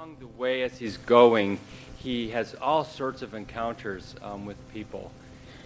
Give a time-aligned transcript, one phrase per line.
[0.00, 1.58] along the way as he's going,
[1.98, 5.10] he has all sorts of encounters um, with people.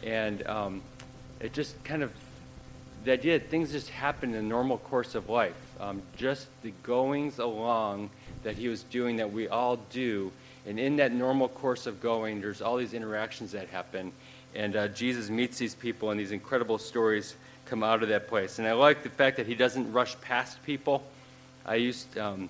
[0.03, 0.83] And um,
[1.39, 2.11] it just kind of,
[3.05, 5.55] the idea that things just happen in the normal course of life.
[5.79, 8.11] Um, just the goings along
[8.43, 10.33] that he was doing that we all do.
[10.67, 14.11] And in that normal course of going, there's all these interactions that happen.
[14.53, 17.37] And uh, Jesus meets these people, and these incredible stories
[17.67, 18.59] come out of that place.
[18.59, 21.05] And I like the fact that he doesn't rush past people.
[21.65, 22.49] I used, um,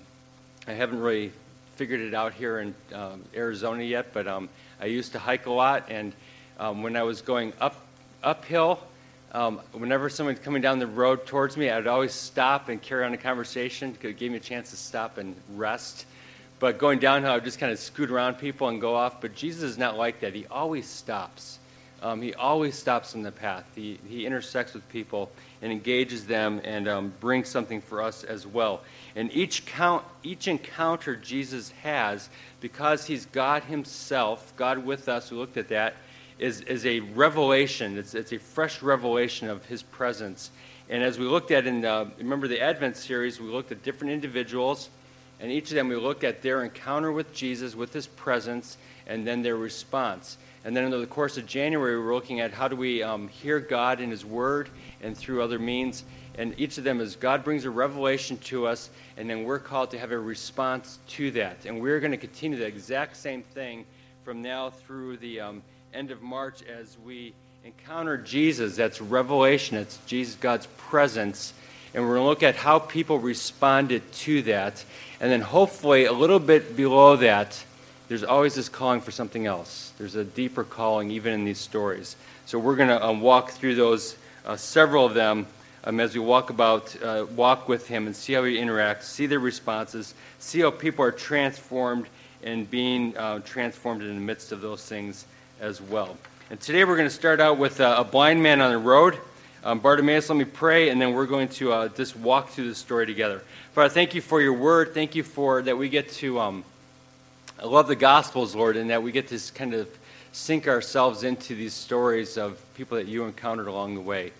[0.67, 1.31] I haven't really
[1.75, 5.51] figured it out here in um, Arizona yet, but um, I used to hike a
[5.51, 6.13] lot, and
[6.59, 7.75] um, when I was going up
[8.23, 8.79] uphill,
[9.33, 13.13] um, whenever someone coming down the road towards me, I'd always stop and carry on
[13.13, 13.97] a conversation.
[14.01, 16.05] It gave me a chance to stop and rest.
[16.59, 19.19] But going downhill, I would just kind of scoot around people and go off.
[19.19, 20.33] But Jesus is not like that.
[20.33, 21.59] He always stops.
[22.01, 23.65] Um, he always stops in the path.
[23.73, 28.45] He, he intersects with people and engages them and um, brings something for us as
[28.45, 28.81] well.
[29.15, 32.29] And each, count, each encounter Jesus has,
[32.59, 35.95] because he's God himself, God with us, we looked at that,
[36.37, 37.97] is, is a revelation.
[37.97, 40.51] It's, it's a fresh revelation of his presence.
[40.89, 44.13] And as we looked at in, uh, remember the Advent series, we looked at different
[44.13, 44.89] individuals,
[45.39, 49.25] and each of them we looked at their encounter with Jesus, with his presence, and
[49.25, 50.37] then their response.
[50.65, 53.27] And then in the course of January, we were looking at how do we um,
[53.27, 54.67] hear God in his word
[54.99, 56.03] and through other means.
[56.39, 59.91] And each of them is God brings a revelation to us, and then we're called
[59.91, 61.65] to have a response to that.
[61.65, 63.85] And we're going to continue the exact same thing
[64.23, 65.61] from now through the um,
[65.93, 67.33] end of March as we
[67.63, 68.75] encounter Jesus.
[68.75, 71.53] That's revelation, it's Jesus, God's presence.
[71.93, 74.83] And we're going to look at how people responded to that.
[75.19, 77.63] And then hopefully, a little bit below that,
[78.07, 79.91] there's always this calling for something else.
[79.97, 82.15] There's a deeper calling even in these stories.
[82.45, 85.47] So we're going to um, walk through those, uh, several of them
[85.83, 89.25] um, as we walk about, uh, walk with Him and see how He interacts, see
[89.25, 92.05] their responses, see how people are transformed
[92.43, 95.25] and being uh, transformed in the midst of those things
[95.59, 96.17] as well.
[96.51, 99.17] And today we're going to start out with a blind man on the road.
[99.63, 102.75] Um, Bartimaeus, let me pray, and then we're going to uh, just walk through the
[102.75, 103.41] story together.
[103.73, 104.93] Father, thank you for your word.
[104.93, 106.63] Thank you for that we get to.
[107.57, 109.87] I love the Gospels, Lord, and that we get to kind of
[110.33, 114.33] sink ourselves into these stories of people that you encountered along the way.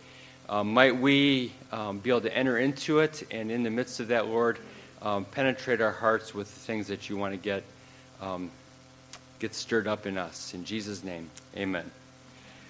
[0.50, 4.10] Um, might we um, be able to enter into it, and in the midst of
[4.10, 4.60] that, Lord,
[5.02, 7.64] um, penetrate our hearts with the things that you want to get,
[8.22, 8.52] um,
[9.40, 10.54] get stirred up in us.
[10.54, 11.90] In Jesus' name, amen.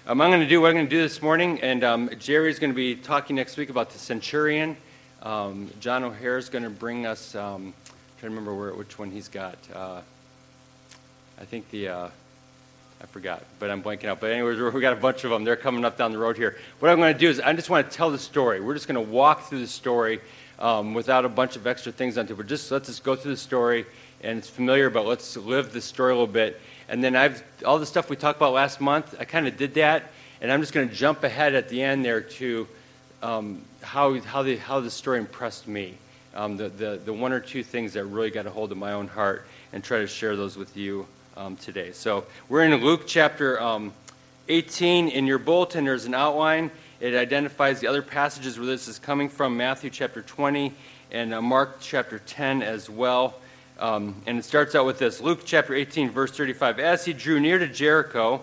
[0.06, 2.60] Um, I'm going to do what I'm going to do this morning, and um, Jerry's
[2.60, 4.76] going to be talking next week about the centurion.
[5.24, 7.74] John O'Hare is going to bring us, I'm
[8.20, 9.58] trying to remember where, which one he's got.
[9.74, 10.02] Uh,
[11.38, 11.88] I think the.
[11.88, 12.08] Uh,
[13.02, 14.20] I forgot, but I'm blanking out.
[14.20, 15.44] But anyways, we got a bunch of them.
[15.44, 16.56] They're coming up down the road here.
[16.78, 18.60] What I'm going to do is I just want to tell the story.
[18.60, 20.20] We're just going to walk through the story
[20.58, 22.36] um, without a bunch of extra things onto it.
[22.36, 23.84] But just let's just go through the story,
[24.22, 26.60] and it's familiar, but let's live the story a little bit.
[26.88, 29.14] And then I've all the stuff we talked about last month.
[29.20, 30.10] I kind of did that,
[30.40, 32.66] and I'm just going to jump ahead at the end there to
[33.22, 35.98] um, how how the how the story impressed me.
[36.34, 38.92] Um, the, the the one or two things that really got a hold of my
[38.92, 41.92] own heart, and try to share those with you um, today.
[41.92, 43.92] So we're in Luke chapter um,
[44.48, 45.08] 18.
[45.08, 46.70] In your bulletin, there's an outline.
[46.98, 50.72] It identifies the other passages where this is coming from Matthew chapter 20
[51.12, 53.34] and uh, Mark chapter 10 as well.
[53.78, 56.78] Um, and it starts out with this Luke chapter 18, verse 35.
[56.78, 58.42] As he drew near to Jericho,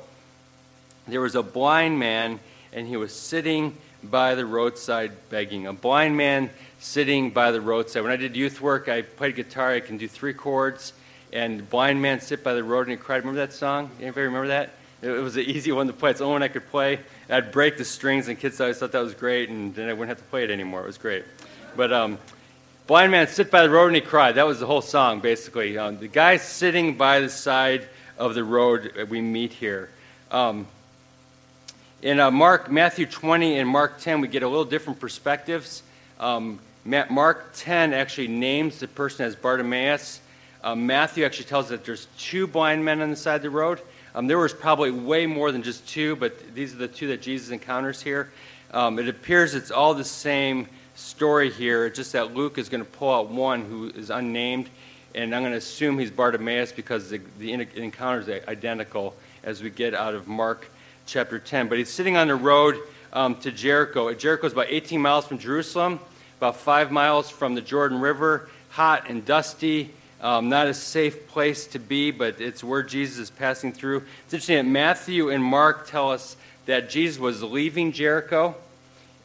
[1.07, 2.39] there was a blind man,
[2.71, 5.65] and he was sitting by the roadside begging.
[5.65, 8.03] A blind man sitting by the roadside.
[8.03, 9.71] When I did youth work, I played guitar.
[9.71, 10.93] I can do three chords
[11.33, 13.17] and Blind Man Sit by the Road and He Cried.
[13.17, 13.89] Remember that song?
[13.99, 14.69] Anybody remember that?
[15.01, 16.11] It, was an easy one to play.
[16.11, 16.99] It's the only one I could play.
[17.27, 20.09] I'd break the strings, and kids always thought that was great, and then I wouldn't
[20.09, 20.83] have to play it anymore.
[20.83, 21.25] It was great.
[21.75, 22.19] But um,
[22.85, 24.35] Blind Man Sit by the Road and He Cried.
[24.35, 25.77] That was the whole song, basically.
[25.77, 29.89] Um, the guy sitting by the side of the road we meet here.
[30.29, 30.67] Um,
[32.03, 35.81] in uh, Mark, Matthew 20 and Mark 10, we get a little different perspectives.
[36.19, 40.21] Um, Mark 10 actually names the person as Bartimaeus.
[40.63, 43.49] Um, Matthew actually tells us that there's two blind men on the side of the
[43.49, 43.81] road.
[44.15, 47.21] Um, there was probably way more than just two, but these are the two that
[47.21, 48.31] Jesus encounters here.
[48.71, 52.89] Um, it appears it's all the same story here, just that Luke is going to
[52.89, 54.69] pull out one who is unnamed,
[55.13, 59.69] and I'm going to assume he's Bartimaeus because the, the encounter is identical as we
[59.69, 60.69] get out of Mark
[61.05, 61.67] chapter 10.
[61.67, 62.79] But he's sitting on the road
[63.11, 64.13] um, to Jericho.
[64.13, 65.99] Jericho is about 18 miles from Jerusalem,
[66.37, 69.93] about five miles from the Jordan River, hot and dusty.
[70.23, 74.03] Um, not a safe place to be, but it's where Jesus is passing through.
[74.23, 78.55] It's interesting that Matthew and Mark tell us that Jesus was leaving Jericho,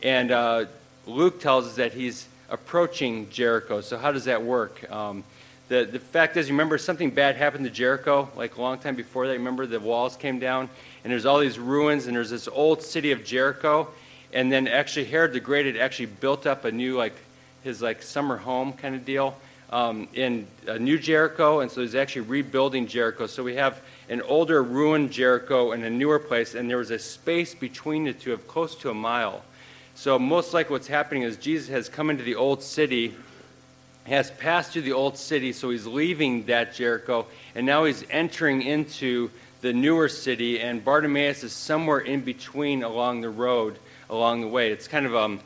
[0.03, 0.65] and uh,
[1.07, 3.81] Luke tells us that he's approaching Jericho.
[3.81, 4.91] So, how does that work?
[4.91, 5.23] Um,
[5.69, 8.97] the, the fact is, you remember something bad happened to Jericho, like a long time
[8.97, 9.35] before that.
[9.35, 10.69] Remember the walls came down,
[11.05, 13.87] and there's all these ruins, and there's this old city of Jericho.
[14.33, 17.15] And then actually, Herod the Great had actually built up a new, like,
[17.63, 19.37] his like summer home kind of deal
[19.71, 23.27] um, in a new Jericho, and so he's actually rebuilding Jericho.
[23.27, 26.99] So we have an older ruined Jericho and a newer place, and there was a
[26.99, 29.43] space between the two of close to a mile.
[29.95, 33.15] So most likely what's happening is Jesus has come into the old city
[34.09, 38.63] has passed through the old city, so he's leaving that Jericho, and now he's entering
[38.63, 39.31] into
[39.61, 43.79] the newer city, and Bartimaeus is somewhere in between along the road,
[44.09, 44.71] along the way.
[44.71, 45.41] It's kind of, um,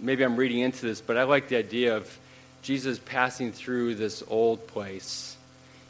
[0.00, 2.18] maybe I'm reading into this, but I like the idea of
[2.64, 5.36] Jesus passing through this old place.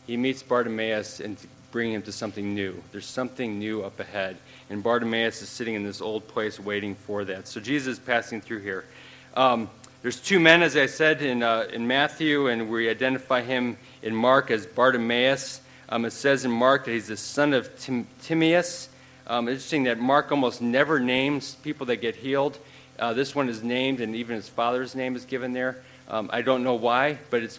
[0.09, 1.39] He meets Bartimaeus and
[1.71, 2.83] bringing him to something new.
[2.91, 4.37] There's something new up ahead,
[4.69, 7.47] and Bartimaeus is sitting in this old place waiting for that.
[7.47, 8.85] So Jesus is passing through here.
[9.35, 9.71] Um,
[10.03, 14.13] there's two men, as I said, in, uh, in Matthew, and we identify him in
[14.13, 15.61] Mark as Bartimaeus.
[15.89, 18.89] Um, it says in Mark that he's the son of Tim- Timaeus.
[19.29, 22.59] Um, interesting that Mark almost never names people that get healed.
[22.99, 25.83] Uh, this one is named, and even his father's name is given there.
[26.09, 27.59] Um, I don't know why, but it's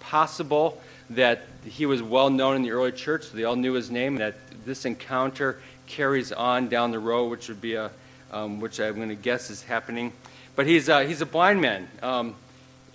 [0.00, 0.80] possible
[1.10, 4.14] that he was well known in the early church, so they all knew his name,
[4.14, 7.90] and that this encounter carries on down the road, which would be a,
[8.32, 10.12] um, which I'm going to guess is happening.
[10.56, 11.88] But he's, uh, he's a blind man.
[12.02, 12.34] Um,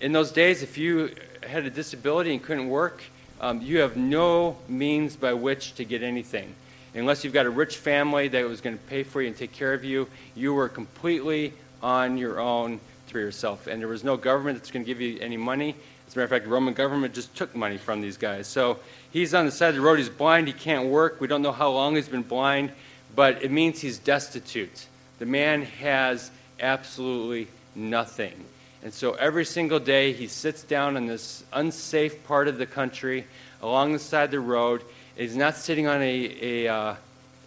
[0.00, 3.02] in those days, if you had a disability and couldn't work,
[3.40, 6.54] um, you have no means by which to get anything.
[6.94, 9.52] Unless you've got a rich family that was going to pay for you and take
[9.52, 11.52] care of you, you were completely
[11.82, 12.80] on your own
[13.10, 13.66] for yourself.
[13.66, 15.74] And there was no government that's going to give you any money.
[16.06, 18.46] As a matter of fact, the Roman government just took money from these guys.
[18.46, 18.78] So
[19.12, 19.98] he's on the side of the road.
[19.98, 20.46] He's blind.
[20.46, 21.20] He can't work.
[21.20, 22.72] We don't know how long he's been blind,
[23.14, 24.86] but it means he's destitute.
[25.18, 28.34] The man has absolutely nothing.
[28.82, 33.26] And so every single day he sits down in this unsafe part of the country
[33.62, 34.82] along the side of the road.
[35.16, 36.94] He's not sitting on a, a, uh,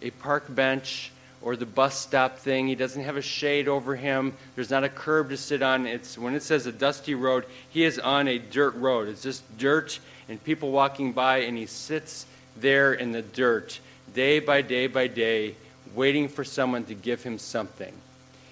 [0.00, 1.10] a park bench
[1.44, 2.66] or the bus stop thing.
[2.66, 4.32] He doesn't have a shade over him.
[4.54, 5.86] There's not a curb to sit on.
[5.86, 9.08] It's when it says a dusty road, he is on a dirt road.
[9.08, 12.24] It's just dirt and people walking by and he sits
[12.56, 13.78] there in the dirt
[14.14, 15.54] day by day by day
[15.94, 17.92] waiting for someone to give him something.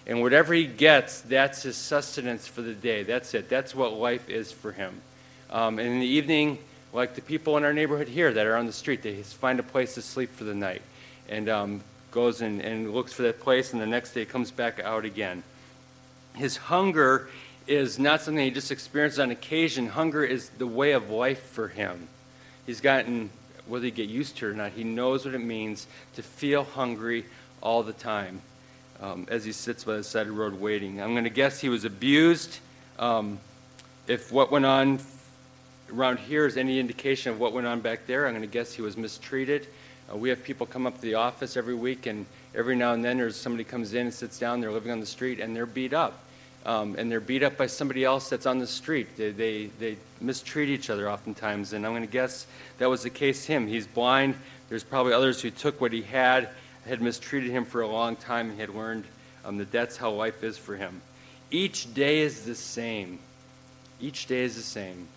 [0.07, 3.05] And whatever he gets, that's his sustenance for the day.
[3.05, 3.49] That's it.
[3.49, 5.01] That's what life is for him.
[5.49, 6.59] Um, and in the evening,
[6.93, 9.63] like the people in our neighborhood here that are on the street, they find a
[9.63, 10.83] place to sleep for the night
[11.29, 11.81] and um,
[12.13, 15.43] goes and, and looks for that place, and the next day comes back out again.
[16.37, 17.29] His hunger
[17.67, 19.89] is not something he just experiences on occasion.
[19.89, 22.09] Hunger is the way of life for him.
[22.67, 23.31] He's gotten,
[23.67, 26.65] whether he get used to it or not, he knows what it means to feel
[26.65, 27.25] hungry
[27.61, 28.41] all the time
[29.01, 31.01] um, as he sits by the side of the road waiting.
[31.01, 32.59] I'm going to guess he was abused.
[32.99, 33.39] Um,
[34.07, 35.01] if what went on
[35.93, 38.73] around here is any indication of what went on back there, I'm going to guess
[38.73, 39.67] he was mistreated.
[40.13, 43.05] Uh, we have people come up to the office every week, and every now and
[43.05, 44.61] then there's somebody comes in and sits down.
[44.61, 46.19] They're living on the street, and they're beat up.
[46.65, 49.17] Um, and they're beat up by somebody else that's on the street.
[49.17, 52.47] They, they, they mistreat each other oftentimes, and I'm going to guess
[52.79, 53.67] that was the case him.
[53.67, 54.37] He's blind.
[54.69, 56.51] There's probably others who took what he had
[56.87, 59.05] had mistreated him for a long time and had learned
[59.45, 61.01] um, that that's how life is for him.
[61.51, 63.19] Each day is the same.
[64.01, 65.09] Each day is the same.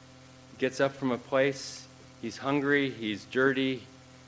[0.52, 1.88] He gets up from a place,
[2.22, 3.84] he's hungry, he's dirty.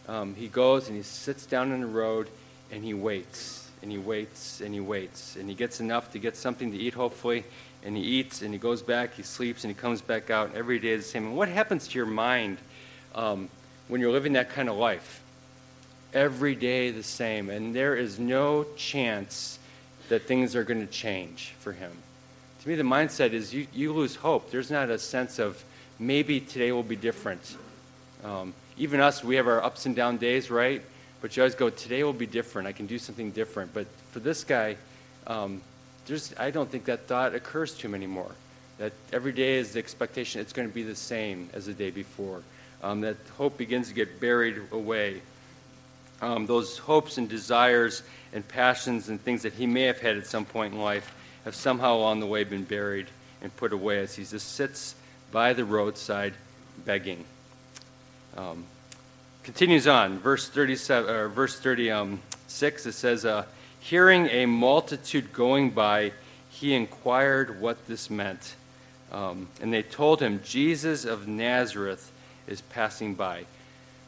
[0.08, 2.30] Um, he goes and he sits down in the road
[2.72, 6.36] and he waits and he waits and he waits and he gets enough to get
[6.36, 7.44] something to eat, hopefully,
[7.84, 10.56] and he eats and he goes back, he sleeps, and he comes back out.
[10.56, 11.28] Every day is the same.
[11.28, 12.58] And what happens to your mind
[13.16, 13.50] um,
[13.88, 15.22] when you're living that kind of life?
[16.14, 19.60] every day the same, and there is no chance
[20.10, 21.92] that things are going to change for him.
[22.62, 24.50] To me, the mindset is you, you lose hope.
[24.50, 25.64] There's not a sense of
[26.00, 27.56] maybe today will be different.
[28.24, 30.82] Um, even us, we have our ups and down days, right?
[31.22, 32.68] But you always go, today will be different.
[32.68, 33.74] I can do something different.
[33.74, 34.78] But for this guy,
[35.26, 35.62] um,
[36.06, 38.32] there's, I don't think that thought occurs to him anymore.
[38.78, 41.90] That every day is the expectation it's going to be the same as the day
[41.90, 42.44] before.
[42.84, 45.22] Um, that hope begins to get buried away
[46.22, 48.04] um, those hopes and desires
[48.34, 51.14] and passions and things that he may have had at some point in life
[51.46, 53.08] have somehow along the way been buried
[53.42, 54.96] and put away as he just sits
[55.32, 56.34] by the roadside
[56.86, 57.24] begging.
[58.38, 58.65] Um,
[59.44, 62.86] continues on, verse 37 or verse 36.
[62.86, 63.46] It says, uh,
[63.79, 66.12] "Hearing a multitude going by,
[66.50, 68.56] he inquired what this meant,
[69.12, 72.12] um, and they told him, Jesus of Nazareth
[72.48, 73.46] is passing by."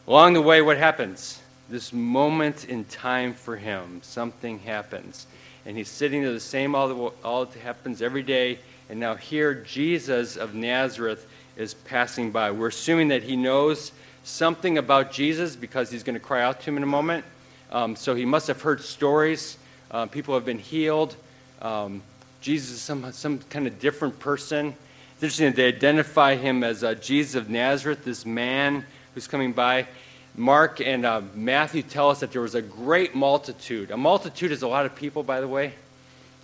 [0.08, 1.40] Along the way, what happens?
[1.70, 5.28] this moment in time for him, something happens.
[5.66, 8.60] And he's sitting there the same all, the, all that happens every day.
[8.90, 12.52] And now here, Jesus of Nazareth is passing by.
[12.52, 13.92] We're assuming that he knows
[14.24, 17.26] something about Jesus because he's going to cry out to him in a moment.
[17.72, 19.58] Um, so he must have heard stories.
[19.92, 21.16] Uh, people have been healed.
[21.62, 22.02] Um,
[22.42, 24.74] Jesus is some, some kind of different person.
[25.14, 29.88] It's interesting they identify him as uh, Jesus of Nazareth, this man who's coming by.
[30.36, 33.92] Mark and uh, Matthew tell us that there was a great multitude.
[33.92, 35.74] A multitude is a lot of people, by the way.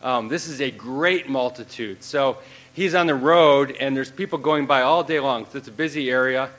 [0.04, 2.04] Um, this is a great multitude.
[2.04, 2.38] So
[2.74, 5.46] he's on the road, and there's people going by all day long.
[5.46, 6.50] So it's a busy area,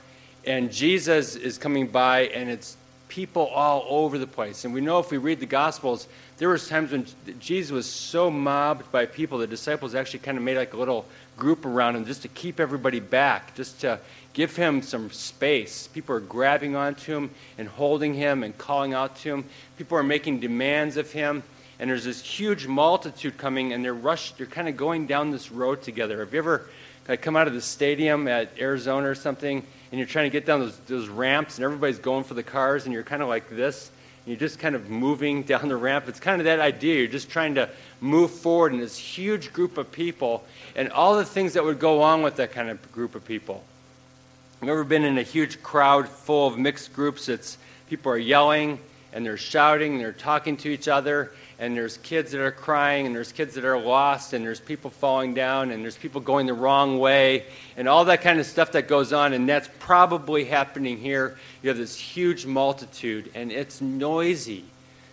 [0.46, 2.76] and Jesus is coming by, and it's
[3.08, 4.64] people all over the place.
[4.64, 7.06] And we know if we read the Gospels, there was times when
[7.38, 11.06] Jesus was so mobbed by people, the disciples actually kind of made like a little
[11.36, 13.98] group around him just to keep everybody back, just to
[14.32, 15.86] give him some space.
[15.88, 19.44] People are grabbing onto him and holding him and calling out to him.
[19.78, 21.42] People are making demands of him
[21.78, 24.38] and there's this huge multitude coming, and they're rushed.
[24.38, 26.20] They're kind of going down this road together.
[26.20, 26.68] Have you ever
[27.08, 30.46] like, come out of the stadium at Arizona or something, and you're trying to get
[30.46, 33.48] down those, those ramps, and everybody's going for the cars, and you're kind of like
[33.48, 33.90] this,
[34.24, 36.08] and you're just kind of moving down the ramp.
[36.08, 36.96] It's kind of that idea.
[36.96, 37.68] You're just trying to
[38.00, 40.44] move forward in this huge group of people,
[40.74, 43.62] and all the things that would go on with that kind of group of people.
[44.62, 47.28] I've ever been in a huge crowd full of mixed groups?
[47.28, 47.58] It's
[47.88, 48.80] people are yelling
[49.12, 53.06] and they're shouting, and they're talking to each other, and there's kids that are crying,
[53.06, 56.46] and there's kids that are lost, and there's people falling down, and there's people going
[56.46, 57.44] the wrong way,
[57.76, 61.38] and all that kind of stuff that goes on, and that's probably happening here.
[61.62, 64.64] You have this huge multitude, and it's noisy,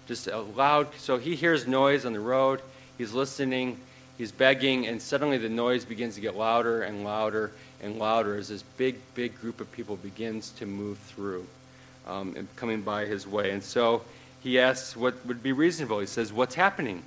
[0.06, 0.88] just a loud.
[0.98, 2.62] So he hears noise on the road,
[2.98, 3.80] he's listening,
[4.18, 8.50] he's begging, and suddenly the noise begins to get louder and louder and louder as
[8.50, 11.46] this big, big group of people begins to move through
[12.08, 13.52] um, and coming by his way.
[13.52, 14.02] And so
[14.44, 16.00] he asks what would be reasonable.
[16.00, 17.02] He says, What's happening?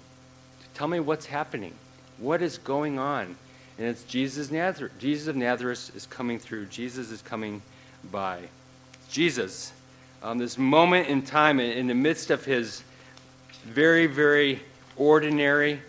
[0.74, 1.74] Tell me what's happening.
[2.18, 3.36] What is going on?
[3.78, 4.92] And it's Jesus, Nazareth.
[4.98, 6.66] Jesus of Nazareth is coming through.
[6.66, 7.60] Jesus is coming
[8.10, 8.40] by.
[9.10, 9.72] Jesus,
[10.22, 12.82] um, this moment in time, in the midst of his
[13.64, 14.60] very, very
[14.96, 15.80] ordinary,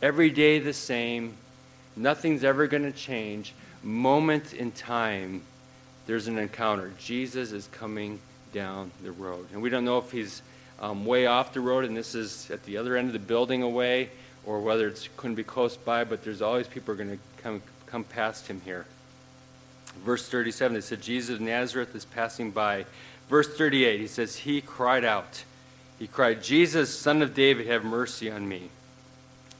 [0.00, 1.34] every day the same,
[1.96, 5.42] nothing's ever going to change, moment in time,
[6.06, 6.92] there's an encounter.
[6.98, 8.20] Jesus is coming
[8.52, 9.46] down the road.
[9.52, 10.42] And we don't know if he's
[10.80, 13.62] um, way off the road, and this is at the other end of the building
[13.62, 14.10] away,
[14.46, 17.42] or whether it's going to be close by, but there's always people are going to
[17.42, 18.86] come, come past him here.
[20.04, 22.86] Verse 37, it said, Jesus of Nazareth is passing by.
[23.28, 25.44] Verse 38, he says, He cried out.
[25.98, 28.70] He cried, Jesus, son of David, have mercy on me.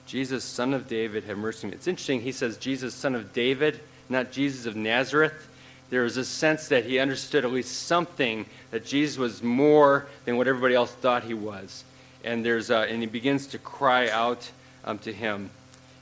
[0.07, 1.77] Jesus, son of David, have mercy on me.
[1.77, 5.50] It's interesting, he says, Jesus, son of David, not Jesus of Nazareth
[5.91, 10.37] there was a sense that he understood at least something that Jesus was more than
[10.37, 11.85] what everybody else thought he was.
[12.25, 14.51] And, there's a, and he begins to cry out
[14.85, 15.51] um, to him.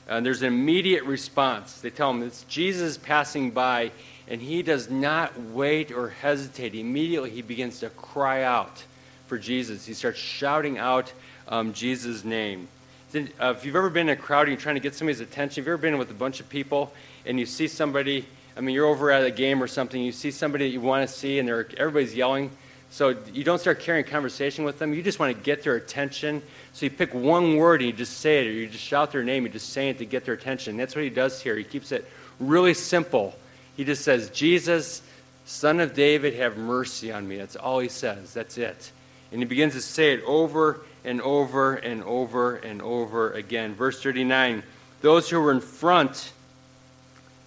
[0.07, 1.81] And there's an immediate response.
[1.81, 3.91] They tell him it's Jesus passing by,
[4.27, 6.75] and he does not wait or hesitate.
[6.75, 8.83] Immediately, he begins to cry out
[9.27, 9.85] for Jesus.
[9.85, 11.11] He starts shouting out
[11.47, 12.67] um, Jesus' name.
[13.13, 15.61] Uh, if you've ever been in a crowd and you're trying to get somebody's attention,
[15.61, 16.93] if you've ever been with a bunch of people
[17.25, 18.25] and you see somebody
[18.59, 21.07] I mean, you're over at a game or something, you see somebody that you want
[21.07, 22.51] to see, and everybody's yelling.
[22.89, 24.93] So you don't start carrying conversation with them.
[24.93, 26.43] You just want to get their attention.
[26.73, 29.23] So you pick one word and you just say it, or you just shout their
[29.23, 29.45] name.
[29.45, 30.75] You just say it to get their attention.
[30.75, 31.55] That's what he does here.
[31.55, 32.05] He keeps it
[32.41, 33.33] really simple.
[33.77, 35.03] He just says, Jesus,
[35.45, 37.37] son of David, have mercy on me.
[37.37, 38.33] That's all he says.
[38.33, 38.91] That's it.
[39.31, 43.73] And he begins to say it over and over and over and over again.
[43.73, 44.63] Verse 39
[44.99, 46.33] Those who were in front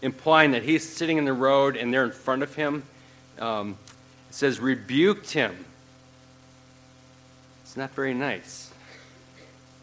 [0.03, 2.83] implying that he's sitting in the road and they're in front of him.
[3.39, 3.79] Um,
[4.29, 5.65] it says, rebuked him.
[7.63, 8.71] It's not very nice.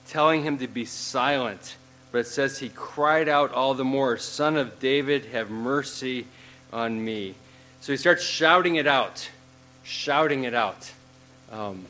[0.07, 1.77] Telling him to be silent.
[2.11, 6.25] But it says he cried out all the more, Son of David, have mercy
[6.73, 7.35] on me.
[7.81, 9.29] So he starts shouting it out,
[9.83, 10.91] shouting it out.
[11.51, 11.85] Um,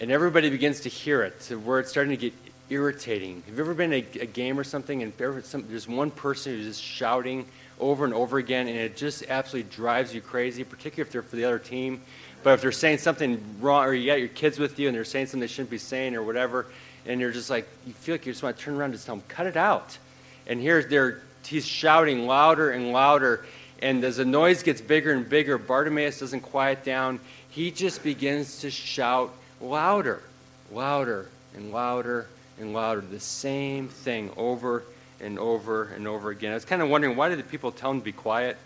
[0.00, 2.34] and everybody begins to hear it, to where it's starting to get
[2.70, 3.42] irritating.
[3.46, 5.12] Have you ever been at a, game or something and
[5.44, 7.46] some, there's one person who's just shouting
[7.80, 11.36] over and over again and it just absolutely drives you crazy, particularly if they're for
[11.36, 12.00] the other team.
[12.42, 15.04] But if they're saying something wrong or you got your kids with you and they're
[15.04, 16.66] saying something they shouldn't be saying or whatever,
[17.06, 19.06] and you're just like, you feel like you just want to turn around and just
[19.06, 19.98] tell them, cut it out.
[20.46, 23.44] And here they're, he's shouting louder and louder.
[23.80, 27.20] And as the noise gets bigger and bigger, Bartimaeus doesn't quiet down.
[27.50, 30.22] He just begins to shout louder,
[30.70, 32.26] louder, and louder
[32.58, 34.84] and louder, the same thing over
[35.20, 36.52] and over and over again.
[36.52, 38.56] I was kind of wondering why did the people tell him to be quiet?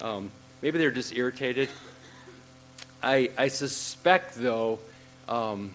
[0.00, 0.30] Um,
[0.60, 1.68] maybe they're just irritated.
[3.02, 4.78] I, I suspect, though,
[5.28, 5.72] um,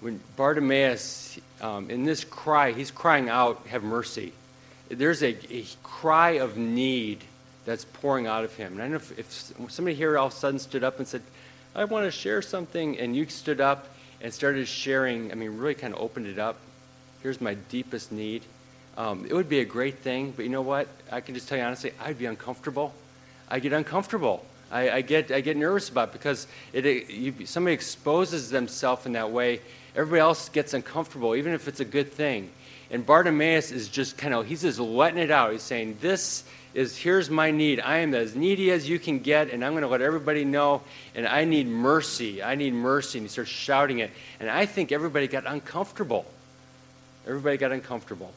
[0.00, 4.32] when Bartimaeus, um, in this cry, he's crying out, Have mercy.
[4.88, 7.22] There's a, a cry of need
[7.64, 8.72] that's pouring out of him.
[8.72, 11.06] And I don't know if, if somebody here all of a sudden stood up and
[11.06, 11.22] said,
[11.74, 13.86] I want to share something, and you stood up
[14.20, 16.56] and started sharing, I mean, really kind of opened it up.
[17.22, 18.42] Here's my deepest need.
[18.96, 20.88] Um, it would be a great thing, but you know what?
[21.10, 22.94] I can just tell you honestly, I'd be uncomfortable.
[23.48, 24.44] I get uncomfortable.
[24.70, 29.06] I, I get, I get nervous about it because it, it, you, somebody exposes themselves
[29.06, 29.60] in that way.
[29.96, 32.50] Everybody else gets uncomfortable, even if it's a good thing.
[32.90, 35.52] And Bartimaeus is just kind of, he's just letting it out.
[35.52, 37.80] He's saying, This is, here's my need.
[37.80, 40.82] I am as needy as you can get, and I'm going to let everybody know,
[41.14, 42.42] and I need mercy.
[42.42, 43.18] I need mercy.
[43.18, 44.10] And he starts shouting it.
[44.38, 46.26] And I think everybody got uncomfortable.
[47.30, 48.32] Everybody got uncomfortable.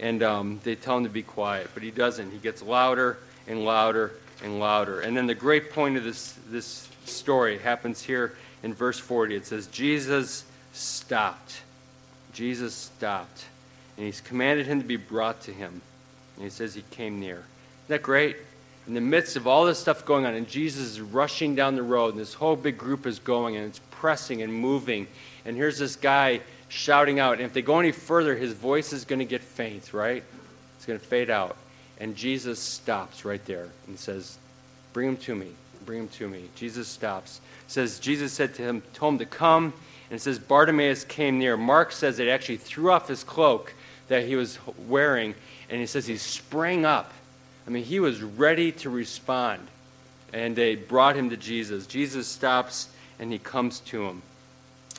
[0.00, 2.30] And um, they tell him to be quiet, but he doesn't.
[2.30, 3.18] He gets louder
[3.48, 4.12] and louder
[4.44, 5.00] and louder.
[5.00, 9.34] And then the great point of this, this story happens here in verse 40.
[9.34, 11.62] It says, Jesus stopped.
[12.32, 13.46] Jesus stopped
[13.98, 15.80] and he's commanded him to be brought to him.
[16.36, 17.38] And he says he came near.
[17.38, 18.36] Isn't that great?
[18.86, 21.82] In the midst of all this stuff going on, and Jesus is rushing down the
[21.82, 25.08] road, and this whole big group is going, and it's pressing and moving.
[25.44, 27.34] And here's this guy shouting out.
[27.34, 30.22] And if they go any further, his voice is going to get faint, right?
[30.76, 31.56] It's going to fade out.
[31.98, 34.38] And Jesus stops right there and says,
[34.92, 35.52] Bring him to me.
[35.84, 36.48] Bring him to me.
[36.54, 37.40] Jesus stops.
[37.66, 39.72] Says, Jesus said to him, told him to come.
[40.10, 41.56] And it says, Bartimaeus came near.
[41.56, 43.74] Mark says it actually threw off his cloak
[44.08, 45.34] that he was wearing,
[45.68, 47.12] and he says he sprang up.
[47.66, 49.66] I mean, he was ready to respond.
[50.32, 51.86] And they brought him to Jesus.
[51.86, 54.22] Jesus stops and he comes to him.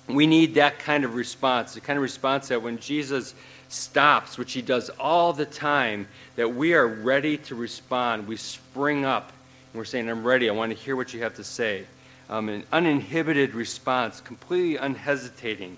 [0.10, 3.36] We need that kind of response, the kind of response that when Jesus
[3.68, 8.28] stops, which he does all the time, that we are ready to respond.
[8.28, 9.32] We spring up
[9.72, 10.50] and we're saying, I'm ready.
[10.50, 11.86] I want to hear what you have to say.
[12.30, 15.78] Um, an uninhibited response, completely unhesitating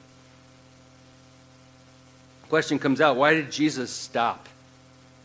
[2.51, 4.49] question comes out why did Jesus stop?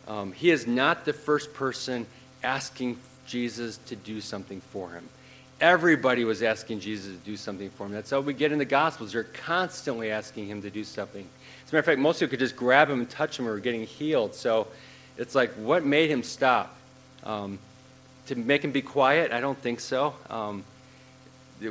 [0.06, 2.06] Um, he is not the first person
[2.44, 5.08] asking Jesus to do something for him.
[5.60, 7.92] Everybody was asking Jesus to do something for him.
[7.92, 9.12] That's how we get in the Gospels.
[9.12, 11.22] They're constantly asking him to do something.
[11.64, 13.58] As a matter of fact, most people could just grab him and touch him or
[13.58, 14.34] getting healed.
[14.34, 14.66] So
[15.16, 16.76] it's like, what made him stop?
[17.24, 17.58] Um,
[18.26, 19.32] to make him be quiet?
[19.32, 20.14] I don't think so.
[20.28, 20.64] Um,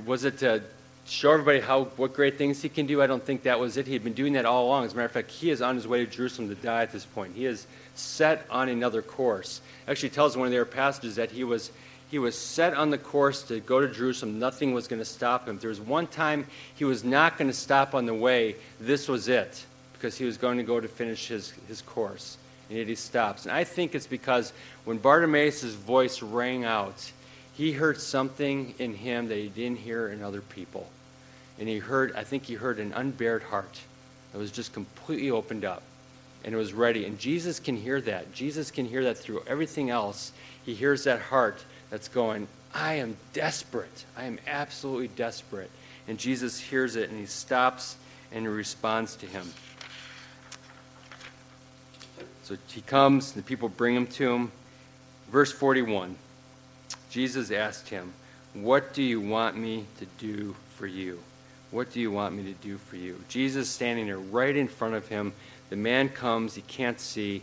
[0.05, 0.63] was it to
[1.05, 3.01] show everybody how what great things he can do.
[3.01, 3.85] I don't think that was it.
[3.85, 4.85] He had been doing that all along.
[4.85, 6.91] As a matter of fact, he is on his way to Jerusalem to die at
[6.91, 7.35] this point.
[7.35, 9.61] He is set on another course.
[9.87, 11.71] Actually, tells one of their passages that he was
[12.09, 14.39] he was set on the course to go to Jerusalem.
[14.39, 15.55] Nothing was going to stop him.
[15.55, 18.55] If there was one time he was not going to stop on the way.
[18.79, 22.37] This was it, because he was going to go to finish his, his course.
[22.69, 23.45] And yet he stops.
[23.45, 24.53] And I think it's because
[24.85, 27.11] when Bartimaeus' voice rang out,
[27.53, 30.87] he heard something in him that he didn't hear in other people
[31.59, 33.79] and he heard, I think he heard an unbared heart
[34.31, 35.83] that was just completely opened up
[36.43, 37.05] and it was ready.
[37.05, 38.33] And Jesus can hear that.
[38.33, 40.31] Jesus can hear that through everything else.
[40.65, 44.05] He hears that heart that's going, I am desperate.
[44.17, 45.71] I am absolutely desperate.
[46.07, 47.95] And Jesus hears it and he stops
[48.31, 49.51] and responds to him.
[52.43, 54.51] So he comes, the people bring him to him.
[55.31, 56.15] Verse 41
[57.09, 58.13] Jesus asked him,
[58.53, 61.19] What do you want me to do for you?
[61.71, 63.19] What do you want me to do for you?
[63.29, 65.33] Jesus standing there right in front of him.
[65.69, 67.41] The man comes, he can't see,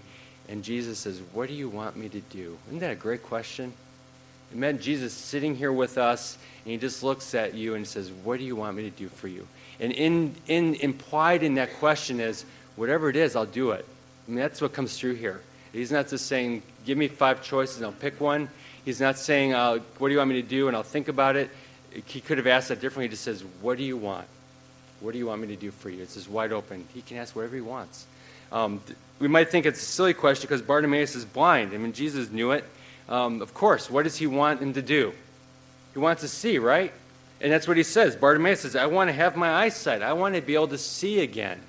[0.48, 2.56] and Jesus says, What do you want me to do?
[2.68, 3.72] Isn't that a great question?
[4.52, 8.38] Imagine Jesus sitting here with us, and he just looks at you and says, What
[8.38, 9.46] do you want me to do for you?
[9.80, 12.44] And in, in, implied in that question is,
[12.76, 13.84] Whatever it is, I'll do it.
[14.26, 15.40] I mean, that's what comes through here.
[15.72, 18.48] He's not just saying, Give me five choices and I'll pick one.
[18.84, 20.68] He's not saying, uh, What do you want me to do?
[20.68, 21.50] and I'll think about it
[22.06, 23.04] he could have asked that differently.
[23.04, 24.26] He just says, What do you want?
[25.00, 26.02] What do you want me to do for you?
[26.02, 26.86] It's just wide open.
[26.94, 28.06] He can ask whatever he wants.
[28.50, 28.80] Um,
[29.18, 31.72] we might think it's a silly question because Bartimaeus is blind.
[31.72, 32.64] I mean, Jesus knew it.
[33.12, 35.12] Um, of course, what does he want him to do?
[35.92, 36.90] He wants to see, right?
[37.42, 38.16] And that's what he says.
[38.16, 40.00] Bartimaeus says, I want to have my eyesight.
[40.00, 41.60] I want to be able to see again.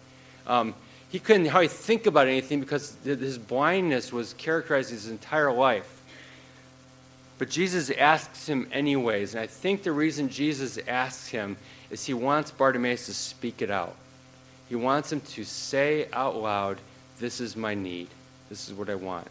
[0.47, 0.73] Um,
[1.09, 6.01] he couldn't hardly think about anything because his blindness was characterizing his entire life.
[7.39, 11.57] But Jesus asks him anyways, and I think the reason Jesus asks him
[11.91, 13.95] is he wants Bartimaeus to speak it out.
[14.69, 16.77] He wants him to say out loud,
[17.19, 18.07] This is my need.
[18.47, 19.27] This is what I want.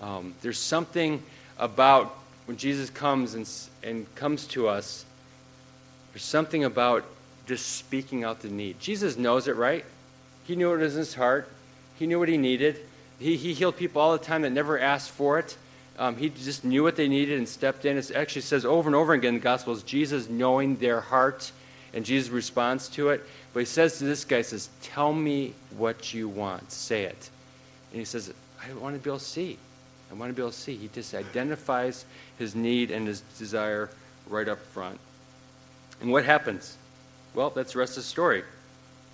[0.00, 1.20] Um, there's something
[1.58, 2.16] about
[2.46, 3.48] when Jesus comes and,
[3.82, 5.04] and comes to us,
[6.12, 7.04] there's something about
[7.46, 8.80] just speaking out the need.
[8.80, 9.84] Jesus knows it, right?
[10.44, 11.48] He knew it was in his heart.
[11.98, 12.76] He knew what he needed.
[13.18, 15.56] He, he healed people all the time that never asked for it.
[15.98, 17.98] Um, he just knew what they needed and stepped in.
[17.98, 21.50] It actually says over and over again in the Gospels, Jesus knowing their heart
[21.92, 23.26] and Jesus responds to it.
[23.52, 26.70] But he says to this guy, he says, Tell me what you want.
[26.70, 27.30] Say it.
[27.90, 29.58] And he says, I want to be able to see.
[30.10, 30.76] I want to be able to see.
[30.76, 32.04] He just identifies
[32.38, 33.90] his need and his desire
[34.28, 34.98] right up front.
[36.00, 36.76] And what happens?
[37.34, 38.44] Well, that's the rest of the story.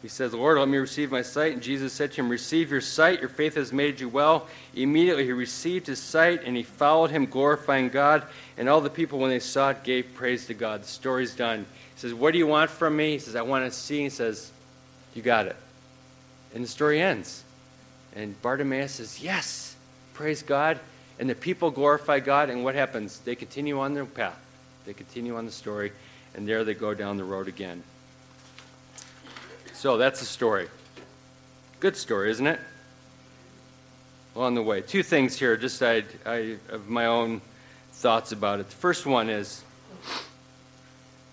[0.05, 1.55] He says, Lord, let me receive my sight.
[1.55, 3.21] And Jesus said to him, Receive your sight.
[3.21, 4.47] Your faith has made you well.
[4.75, 8.23] Immediately he received his sight and he followed him, glorifying God.
[8.59, 10.83] And all the people, when they saw it, gave praise to God.
[10.83, 11.61] The story's done.
[11.95, 13.13] He says, What do you want from me?
[13.13, 14.03] He says, I want to see.
[14.03, 14.53] He says,
[15.15, 15.57] You got it.
[16.55, 17.43] And the story ends.
[18.15, 19.74] And Bartimaeus says, Yes,
[20.15, 20.81] praise God.
[21.19, 22.51] And the people glorify God.
[22.51, 23.19] And what happens?
[23.21, 24.39] They continue on their path,
[24.87, 25.93] they continue on the story.
[26.35, 27.83] And there they go down the road again.
[29.75, 30.69] So that's the story.
[31.79, 32.59] Good story, isn't it?
[34.35, 34.81] Along the way.
[34.81, 37.41] Two things here, just I, I have my own
[37.93, 38.69] thoughts about it.
[38.69, 39.63] The first one is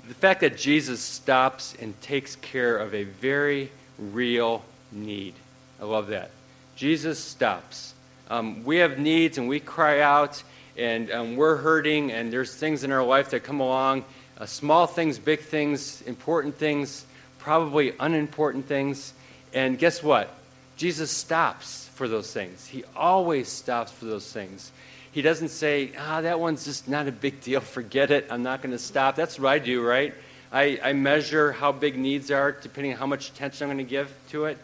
[0.07, 5.33] the fact that Jesus stops and takes care of a very real need.
[5.81, 6.31] I love that.
[6.75, 7.93] Jesus stops.
[8.31, 10.41] Um, we have needs and we cry out
[10.77, 14.05] and um, we're hurting and there's things in our life that come along
[14.37, 17.05] uh, small things, big things, important things
[17.41, 19.13] probably unimportant things.
[19.53, 20.33] And guess what?
[20.77, 22.65] Jesus stops for those things.
[22.67, 24.71] He always stops for those things.
[25.11, 27.59] He doesn't say, ah, that one's just not a big deal.
[27.77, 28.27] Forget it.
[28.29, 29.15] I'm not going to stop.
[29.15, 30.13] That's what I do, right?
[30.51, 33.89] I, I measure how big needs are depending on how much attention I'm going to
[33.89, 34.57] give to it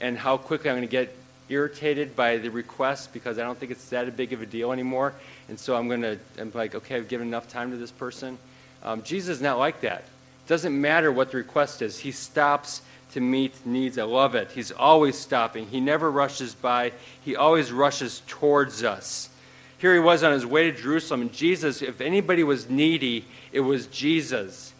[0.00, 1.14] and how quickly I'm going to get
[1.48, 5.14] irritated by the request because I don't think it's that big of a deal anymore.
[5.48, 8.38] And so I'm going to, I'm like, okay, I've given enough time to this person.
[8.82, 10.00] Um, Jesus is not like that.
[10.00, 12.82] It Doesn't matter what the request is, he stops
[13.12, 13.98] to meet needs.
[13.98, 14.50] I love it.
[14.50, 15.66] He's always stopping.
[15.66, 16.92] He never rushes by,
[17.24, 19.30] he always rushes towards us.
[19.78, 23.60] Here he was on his way to Jerusalem, and Jesus, if anybody was needy, it
[23.60, 24.72] was Jesus.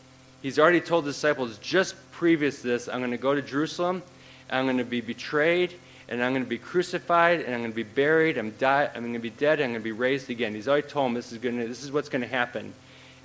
[0.43, 4.03] He's already told disciples just previous to this, I'm going to go to Jerusalem,
[4.51, 5.75] I'm going to be betrayed,
[6.09, 9.13] and I'm going to be crucified, and I'm going to be buried, I'm, I'm going
[9.13, 10.55] to be dead, I'm going to be raised again.
[10.55, 12.73] He's already told him this is, going to, this is what's going to happen.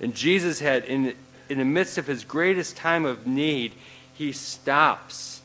[0.00, 1.14] And Jesus had, in,
[1.48, 3.72] in the midst of his greatest time of need,
[4.12, 5.40] he stops.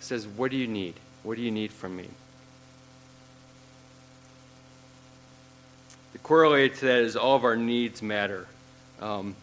[0.00, 0.94] Says, What do you need?
[1.22, 2.08] What do you need from me?
[6.12, 8.46] The corollary to that is all of our needs matter.
[9.00, 9.36] Um,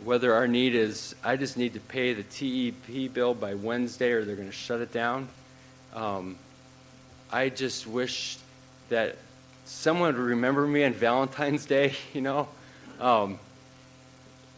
[0.00, 4.24] whether our need is, I just need to pay the TEP bill by Wednesday or
[4.24, 5.28] they're going to shut it down.
[5.94, 6.36] Um,
[7.30, 8.38] I just wish
[8.88, 9.16] that
[9.64, 12.48] someone would remember me on Valentine's Day, you know.
[13.00, 13.38] Um,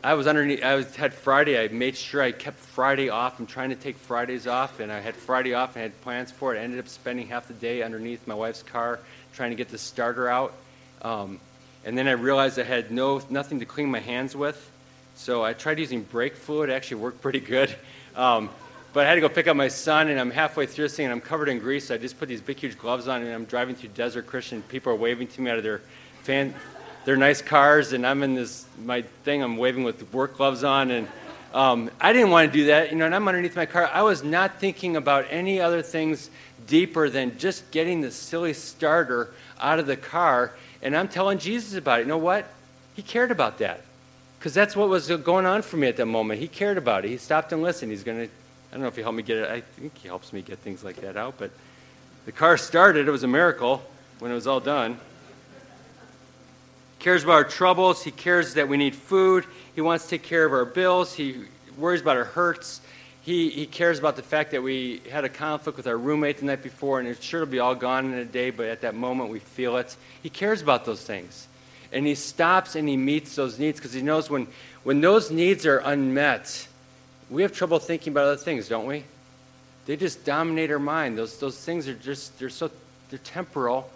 [0.03, 0.63] I was underneath.
[0.63, 1.59] I was, had Friday.
[1.59, 3.41] I made sure I kept Friday off.
[3.41, 6.55] I'm trying to take Fridays off, and I had Friday off and had plans for
[6.55, 6.59] it.
[6.59, 9.01] I ended up spending half the day underneath my wife's car
[9.33, 10.53] trying to get the starter out.
[11.01, 11.41] Um,
[11.87, 14.71] and then I realized I had no nothing to clean my hands with,
[15.15, 16.71] so I tried using brake fluid.
[16.71, 17.75] It actually worked pretty good.
[18.17, 18.51] Um,
[18.93, 21.07] but I had to go pick up my son, and I'm halfway through this thing,
[21.07, 21.89] and I'm covered in grease.
[21.89, 24.63] So I just put these big, huge gloves on, and I'm driving through Desert Christian.
[24.63, 25.81] People are waving to me out of their
[26.23, 26.55] fan,
[27.05, 29.43] they're nice cars, and I'm in this my thing.
[29.43, 31.09] I'm waving with work gloves on, and
[31.53, 32.91] um, I didn't want to do that.
[32.91, 33.91] You know, and I'm underneath my car.
[33.93, 36.31] I was not thinking about any other things
[36.67, 40.53] deeper than just getting the silly starter out of the car.
[40.83, 42.03] And I'm telling Jesus about it.
[42.03, 42.49] You know what?
[42.95, 43.83] He cared about that
[44.45, 46.39] because that's what was going on for me at that moment.
[46.39, 47.09] He cared about it.
[47.09, 47.91] He stopped and listened.
[47.91, 48.25] He's going to.
[48.25, 49.49] I don't know if he helped me get it.
[49.49, 51.37] I think he helps me get things like that out.
[51.39, 51.51] But
[52.27, 53.09] the car started.
[53.09, 53.83] It was a miracle
[54.19, 54.99] when it was all done
[56.99, 58.05] He cares about our troubles.
[58.05, 59.47] He cares that we need food.
[59.75, 61.15] He wants to take care of our bills.
[61.15, 61.45] He
[61.79, 62.83] worries about our hurts.
[63.23, 66.45] He, he cares about the fact that we had a conflict with our roommate the
[66.45, 68.95] night before, and it's sure to be all gone in a day, but at that
[68.95, 69.97] moment we feel it.
[70.23, 71.49] He cares about those things.
[71.95, 74.49] And he stops and he meets those needs because he knows when,
[74.83, 76.67] when those needs are unmet,
[77.31, 79.05] we have trouble thinking about other things, don't we?
[79.87, 81.17] They just dominate our mind.
[81.17, 82.71] Those, those things are just, they're so,
[83.11, 83.89] they're temporal,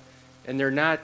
[0.47, 1.01] and they're not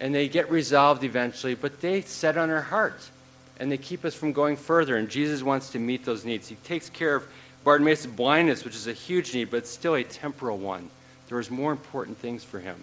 [0.00, 3.10] and they get resolved eventually, but they set on our heart
[3.58, 4.96] and they keep us from going further.
[4.96, 6.48] And Jesus wants to meet those needs.
[6.48, 7.26] He takes care of
[7.64, 10.88] Bartimaeus' blindness, which is a huge need, but still a temporal one.
[11.26, 12.76] There was more important things for him,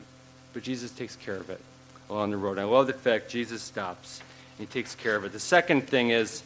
[0.53, 1.61] but Jesus takes care of it
[2.09, 2.57] along the road.
[2.57, 4.21] I love the fact Jesus stops
[4.57, 5.31] and he takes care of it.
[5.31, 6.43] The second thing is,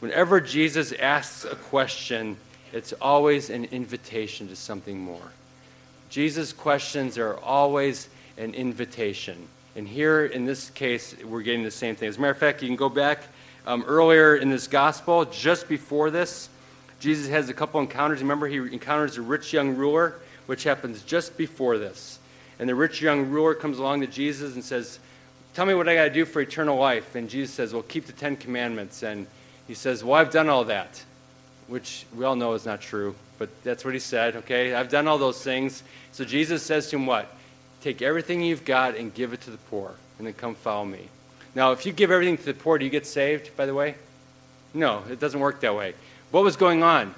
[0.00, 2.36] whenever Jesus asks a question,
[2.72, 5.32] it's always an invitation to something more.
[6.08, 9.36] Jesus' questions are always an invitation.
[9.76, 12.08] And here, in this case, we're getting the same thing.
[12.08, 13.22] As a matter of fact, you can go back
[13.66, 16.48] um, earlier in this gospel, just before this,
[17.02, 18.20] Jesus has a couple encounters.
[18.20, 20.14] Remember, he encounters a rich young ruler,
[20.46, 22.18] which happens just before this.
[22.62, 25.00] And the rich young ruler comes along to Jesus and says,
[25.52, 27.16] Tell me what I got to do for eternal life.
[27.16, 29.02] And Jesus says, Well, keep the Ten Commandments.
[29.02, 29.26] And
[29.66, 31.02] he says, Well, I've done all that,
[31.66, 34.74] which we all know is not true, but that's what he said, okay?
[34.74, 35.82] I've done all those things.
[36.12, 37.34] So Jesus says to him, What?
[37.80, 41.08] Take everything you've got and give it to the poor, and then come follow me.
[41.56, 43.96] Now, if you give everything to the poor, do you get saved, by the way?
[44.72, 45.94] No, it doesn't work that way.
[46.30, 47.12] What was going on?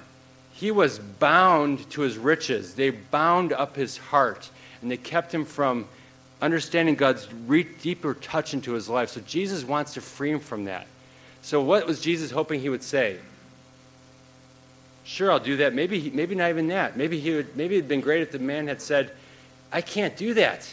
[0.53, 2.73] He was bound to his riches.
[2.73, 4.49] They bound up his heart,
[4.85, 5.87] and they kept him from
[6.43, 7.27] understanding God's
[7.81, 9.09] deeper touch into his life.
[9.09, 10.85] So Jesus wants to free him from that.
[11.41, 13.17] So what was Jesus hoping he would say?
[15.03, 15.73] Sure, I'll do that.
[15.73, 16.97] Maybe, maybe not even that.
[16.97, 17.57] Maybe he would.
[17.57, 19.11] Maybe it'd been great if the man had said,
[19.71, 20.69] "I can't do that.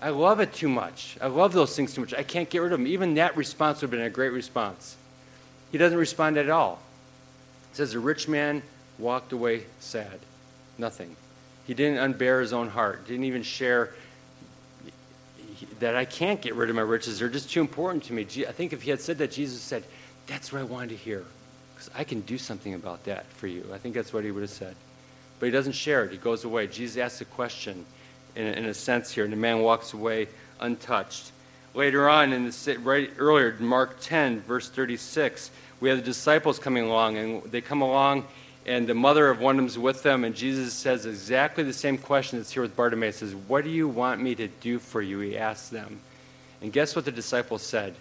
[0.00, 1.16] I love it too much.
[1.20, 2.14] I love those things too much.
[2.14, 4.96] I can't get rid of them." Even that response would have been a great response.
[5.70, 6.82] He doesn't respond at all.
[7.70, 8.64] It says the rich man
[8.98, 10.18] walked away sad.
[10.78, 11.14] Nothing.
[11.66, 13.06] He didn't unbear his own heart.
[13.06, 13.92] Didn't even share
[15.80, 17.18] that I can't get rid of my riches.
[17.18, 18.22] They're just too important to me.
[18.22, 19.84] I think if he had said that, Jesus said,
[20.26, 21.24] That's what I wanted to hear.
[21.74, 23.64] Because I can do something about that for you.
[23.74, 24.74] I think that's what he would have said.
[25.38, 26.12] But he doesn't share it.
[26.12, 26.68] He goes away.
[26.68, 27.84] Jesus asks a question
[28.34, 30.28] in a, in a sense here, and the man walks away
[30.60, 31.32] untouched.
[31.74, 35.50] Later on, in the, right earlier, Mark 10, verse 36,
[35.80, 38.24] we have the disciples coming along, and they come along
[38.66, 41.96] and the mother of one of them's with them, and Jesus says exactly the same
[41.96, 43.18] question that's here with Bartimaeus.
[43.18, 46.00] Says, "What do you want me to do for you?" He asks them,
[46.60, 47.94] and guess what the disciples said?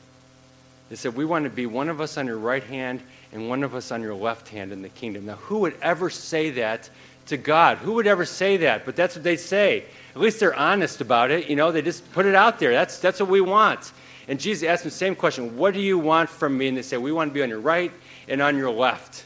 [0.89, 3.01] They said, "We want to be one of us on your right hand
[3.32, 6.10] and one of us on your left hand in the kingdom." Now, who would ever
[6.10, 6.89] say that
[7.28, 7.80] to God?
[7.80, 8.86] Who would ever say that?
[8.86, 9.86] But that's what they say.
[10.15, 11.47] At least they're honest about it.
[11.47, 12.71] You know, they just put it out there.
[12.71, 13.91] That's that's what we want.
[14.28, 16.82] And Jesus asked them the same question: "What do you want from me?" And they
[16.82, 17.91] say, "We want to be on your right
[18.28, 19.25] and on your left."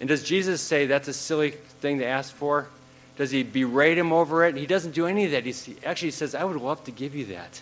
[0.00, 2.68] And does Jesus say that's a silly thing to ask for?
[3.16, 4.56] Does he berate him over it?
[4.56, 5.44] He doesn't do any of that.
[5.44, 7.60] He actually says, I would love to give you that.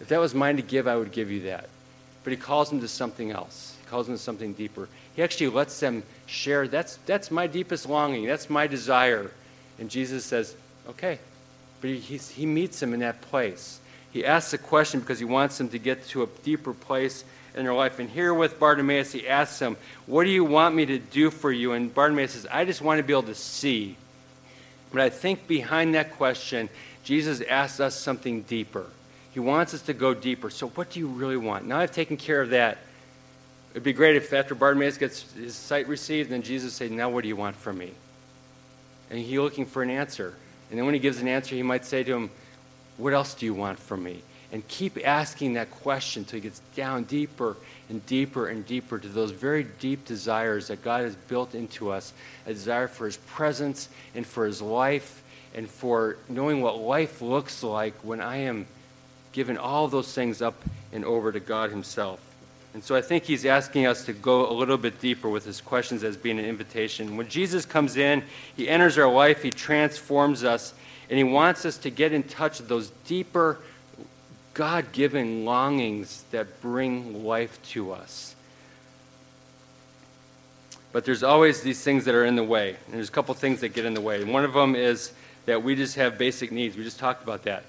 [0.00, 1.68] If that was mine to give, I would give you that.
[2.24, 3.76] But he calls him to something else.
[3.82, 4.88] He calls him to something deeper.
[5.14, 8.24] He actually lets them share, that's, that's my deepest longing.
[8.24, 9.30] That's my desire.
[9.78, 10.54] And Jesus says,
[10.88, 11.18] okay.
[11.80, 13.80] But he, he meets him in that place.
[14.10, 17.24] He asks a question because he wants them to get to a deeper place
[17.58, 17.98] in their life.
[17.98, 21.52] And here with Bartimaeus, he asks him, What do you want me to do for
[21.52, 21.72] you?
[21.72, 23.96] And Bartimaeus says, I just want to be able to see.
[24.90, 26.68] But I think behind that question,
[27.04, 28.86] Jesus asks us something deeper.
[29.32, 30.50] He wants us to go deeper.
[30.50, 31.66] So, what do you really want?
[31.66, 32.78] Now I've taken care of that.
[33.72, 37.22] It'd be great if after Bartimaeus gets his sight received, then Jesus said, Now what
[37.22, 37.92] do you want from me?
[39.10, 40.34] And he's looking for an answer.
[40.70, 42.30] And then when he gives an answer, he might say to him,
[42.96, 44.22] What else do you want from me?
[44.52, 47.56] And keep asking that question until it gets down deeper
[47.88, 52.12] and deeper and deeper to those very deep desires that God has built into us
[52.46, 55.22] a desire for his presence and for his life
[55.54, 58.66] and for knowing what life looks like when I am
[59.32, 60.54] giving all those things up
[60.92, 62.20] and over to God himself.
[62.74, 65.60] And so I think he's asking us to go a little bit deeper with his
[65.60, 67.16] questions as being an invitation.
[67.16, 68.22] When Jesus comes in,
[68.56, 70.74] he enters our life, he transforms us,
[71.08, 73.58] and he wants us to get in touch with those deeper
[74.58, 78.34] God given longings that bring life to us.
[80.90, 82.70] But there's always these things that are in the way.
[82.70, 84.20] And there's a couple things that get in the way.
[84.20, 85.12] And one of them is
[85.46, 86.76] that we just have basic needs.
[86.76, 87.62] We just talked about that.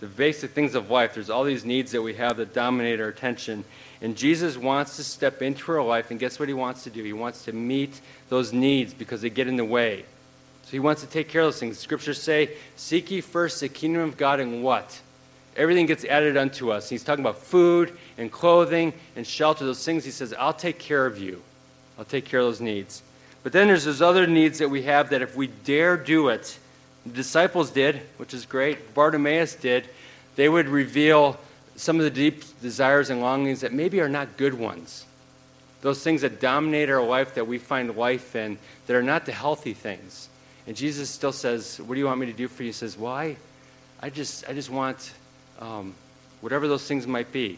[0.00, 1.14] The basic things of life.
[1.14, 3.64] There's all these needs that we have that dominate our attention.
[4.00, 7.04] And Jesus wants to step into our life, and guess what he wants to do?
[7.04, 8.00] He wants to meet
[8.30, 10.04] those needs because they get in the way.
[10.64, 11.78] So he wants to take care of those things.
[11.78, 15.00] Scriptures say, Seek ye first the kingdom of God and what?
[15.56, 16.88] Everything gets added unto us.
[16.88, 20.04] He's talking about food and clothing and shelter, those things.
[20.04, 21.42] He says, I'll take care of you.
[21.98, 23.02] I'll take care of those needs.
[23.42, 26.58] But then there's those other needs that we have that if we dare do it,
[27.04, 29.88] the disciples did, which is great, Bartimaeus did,
[30.36, 31.38] they would reveal
[31.76, 35.04] some of the deep desires and longings that maybe are not good ones.
[35.80, 39.32] Those things that dominate our life that we find life in that are not the
[39.32, 40.28] healthy things.
[40.66, 42.68] And Jesus still says, What do you want me to do for you?
[42.68, 43.36] He says, Well, I,
[44.00, 45.12] I, just, I just want
[45.62, 45.94] um,
[46.40, 47.56] whatever those things might be.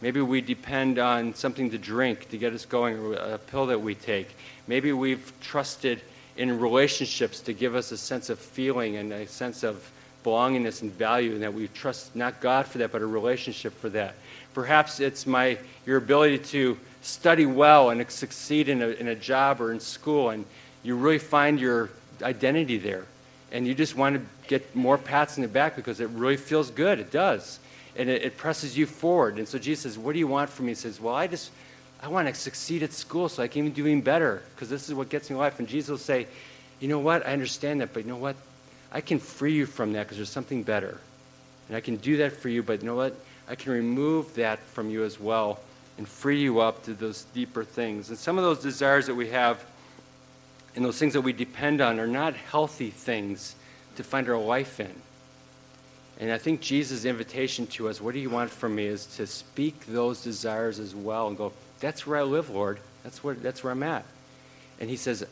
[0.00, 3.80] Maybe we depend on something to drink to get us going, or a pill that
[3.80, 4.34] we take.
[4.66, 6.02] Maybe we've trusted
[6.36, 9.88] in relationships to give us a sense of feeling and a sense of
[10.24, 13.88] belongingness and value, and that we trust not God for that, but a relationship for
[13.90, 14.14] that.
[14.52, 19.60] Perhaps it's my your ability to study well and succeed in a, in a job
[19.60, 20.44] or in school, and
[20.82, 21.90] you really find your
[22.22, 23.04] identity there
[23.54, 26.72] and you just want to get more pats in the back because it really feels
[26.72, 26.98] good.
[26.98, 27.60] It does.
[27.96, 29.38] And it, it presses you forward.
[29.38, 30.72] And so Jesus says, What do you want from me?
[30.72, 31.52] He says, Well, I just,
[32.02, 34.88] I want to succeed at school so I can even do even better because this
[34.88, 35.60] is what gets me life.
[35.60, 36.26] And Jesus will say,
[36.80, 37.24] You know what?
[37.24, 38.34] I understand that, but you know what?
[38.90, 40.98] I can free you from that because there's something better.
[41.68, 43.14] And I can do that for you, but you know what?
[43.48, 45.60] I can remove that from you as well
[45.96, 48.08] and free you up to those deeper things.
[48.08, 49.64] And some of those desires that we have
[50.74, 53.54] and those things that we depend on are not healthy things
[53.96, 54.92] to find our life in.
[56.20, 59.26] And I think Jesus' invitation to us, what do you want from me, is to
[59.26, 62.78] speak those desires as well and go, that's where I live, Lord.
[63.02, 64.04] That's where, that's where I'm at.
[64.80, 65.26] And he says,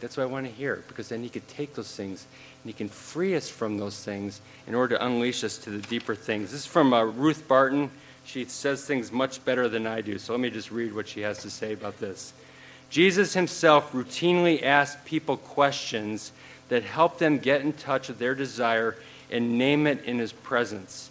[0.00, 2.26] that's what I want to hear, because then he could take those things
[2.62, 5.78] and he can free us from those things in order to unleash us to the
[5.88, 6.52] deeper things.
[6.52, 7.90] This is from uh, Ruth Barton.
[8.26, 11.20] She says things much better than I do, so let me just read what she
[11.20, 12.34] has to say about this.
[12.90, 16.32] Jesus himself routinely asked people questions
[16.68, 18.96] that helped them get in touch with their desire
[19.30, 21.10] and name it in his presence.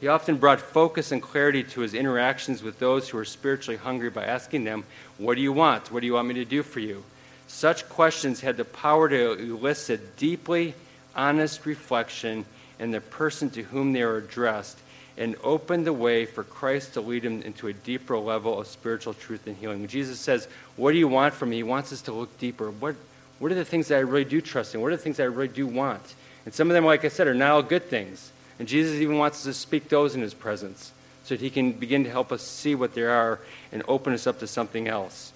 [0.00, 4.10] He often brought focus and clarity to his interactions with those who were spiritually hungry
[4.10, 4.84] by asking them,
[5.18, 5.90] What do you want?
[5.92, 7.04] What do you want me to do for you?
[7.46, 10.74] Such questions had the power to elicit deeply
[11.14, 12.44] honest reflection
[12.78, 14.78] in the person to whom they were addressed
[15.16, 19.14] and opened the way for Christ to lead him into a deeper level of spiritual
[19.14, 19.80] truth and healing.
[19.80, 21.56] When Jesus says, What do you want from me?
[21.56, 22.70] He wants us to look deeper.
[22.70, 22.96] What,
[23.38, 24.80] what are the things that I really do trust in?
[24.80, 26.14] What are the things that I really do want?
[26.44, 28.32] And some of them, like I said, are not all good things.
[28.58, 30.92] And Jesus even wants us to speak those in his presence
[31.24, 33.40] so that he can begin to help us see what they are
[33.72, 35.32] and open us up to something else.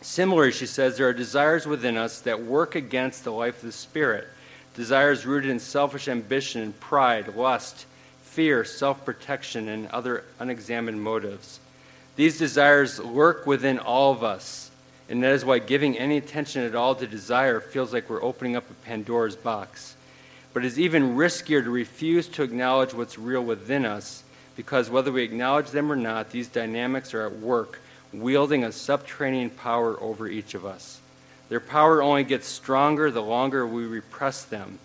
[0.00, 3.72] Similarly, she says, there are desires within us that work against the life of the
[3.72, 4.28] Spirit.
[4.74, 7.86] Desires rooted in selfish ambition and pride, lust,
[8.34, 11.60] fear, self protection, and other unexamined motives.
[12.16, 14.70] These desires lurk within all of us,
[15.08, 18.56] and that is why giving any attention at all to desire feels like we're opening
[18.56, 19.94] up a Pandora's box.
[20.52, 24.24] But it's even riskier to refuse to acknowledge what's real within us,
[24.56, 27.80] because whether we acknowledge them or not, these dynamics are at work,
[28.12, 31.00] wielding a subterranean power over each of us.
[31.48, 34.78] Their power only gets stronger the longer we repress them.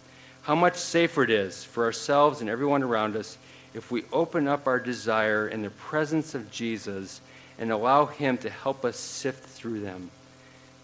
[0.44, 3.38] How much safer it is for ourselves and everyone around us
[3.74, 7.22] if we open up our desire in the presence of Jesus
[7.60, 10.10] and allow Him to help us sift through them.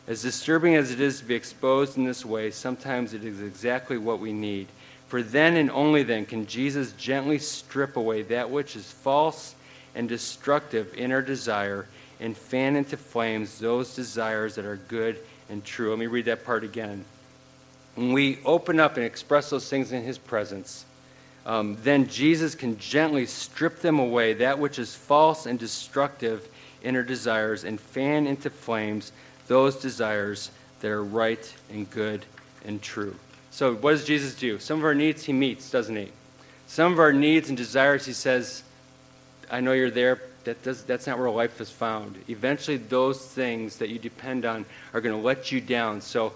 [0.07, 3.97] As disturbing as it is to be exposed in this way, sometimes it is exactly
[3.97, 4.67] what we need.
[5.07, 9.55] For then and only then can Jesus gently strip away that which is false
[9.95, 11.87] and destructive in our desire
[12.19, 15.17] and fan into flames those desires that are good
[15.49, 15.89] and true.
[15.89, 17.05] Let me read that part again.
[17.95, 20.85] When we open up and express those things in His presence,
[21.45, 26.47] um, then Jesus can gently strip them away, that which is false and destructive
[26.83, 29.11] in our desires, and fan into flames
[29.47, 32.25] those desires that are right and good
[32.65, 33.15] and true.
[33.51, 34.59] So, what does Jesus do?
[34.59, 36.11] Some of our needs he meets, doesn't he?
[36.67, 38.63] Some of our needs and desires, he says,
[39.49, 40.21] I know you're there.
[40.45, 42.17] That does, that's not where life is found.
[42.27, 46.01] Eventually, those things that you depend on are going to let you down.
[46.01, 46.33] So,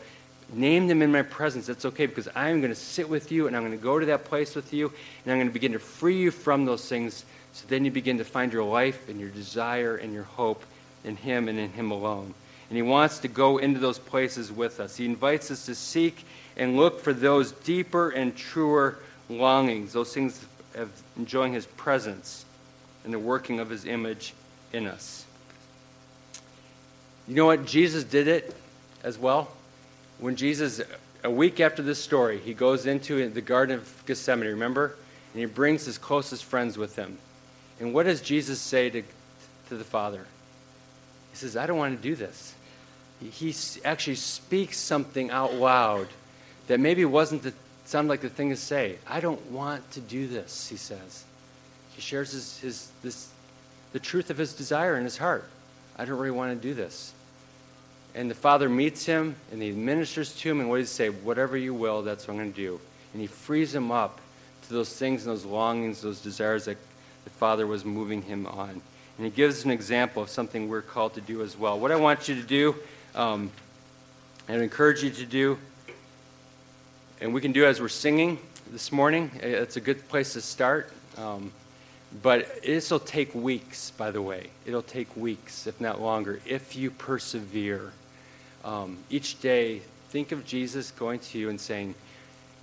[0.53, 1.67] name them in my presence.
[1.67, 4.05] That's okay because I'm going to sit with you and I'm going to go to
[4.07, 4.87] that place with you
[5.23, 8.17] and I'm going to begin to free you from those things so then you begin
[8.19, 10.63] to find your life and your desire and your hope
[11.03, 12.33] in Him and in Him alone
[12.69, 14.95] and He wants to go into those places with us.
[14.95, 16.23] He invites us to seek
[16.55, 22.45] and look for those deeper and truer longings, those things of enjoying His presence
[23.03, 24.33] and the working of His image
[24.71, 25.25] in us.
[27.27, 27.65] You know what?
[27.65, 28.55] Jesus did it
[29.03, 29.51] as well.
[30.19, 30.81] When Jesus,
[31.23, 34.95] a week after this story, he goes into the Garden of Gethsemane, remember?
[35.33, 37.17] And he brings his closest friends with him.
[37.79, 39.03] And what does Jesus say to,
[39.69, 40.25] to the Father?
[41.31, 42.53] He says, I don't want to do this
[43.19, 43.53] he
[43.83, 46.07] actually speaks something out loud
[46.67, 47.53] that maybe wasn't the
[47.85, 48.97] sound like the thing to say.
[49.07, 51.25] I don't want to do this, he says.
[51.95, 53.29] He shares his, his this
[53.91, 55.49] the truth of his desire in his heart.
[55.97, 57.11] I don't really want to do this.
[58.15, 61.09] And the father meets him and he ministers to him, and what does he say?
[61.09, 62.79] Whatever you will, that's what I'm going to do.
[63.13, 64.19] And he frees him up
[64.67, 66.77] to those things and those longings, those desires that
[67.23, 68.69] the father was moving him on.
[68.69, 71.79] And he gives an example of something we're called to do as well.
[71.79, 72.75] What I want you to do
[73.15, 73.51] um,
[74.47, 75.57] and encourage you to do.
[77.21, 78.39] And we can do as we're singing
[78.71, 79.29] this morning.
[79.41, 80.91] It's a good place to start.
[81.17, 81.51] Um,
[82.23, 84.47] but this will take weeks, by the way.
[84.65, 87.91] It'll take weeks, if not longer, if you persevere.
[88.65, 91.95] Um, each day, think of Jesus going to you and saying,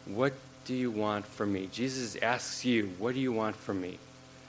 [0.07, 0.33] What
[0.65, 1.69] do you want from me?
[1.73, 3.99] Jesus asks you, What do you want from me?